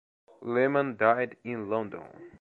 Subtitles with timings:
[0.41, 2.01] Lehmann died in London.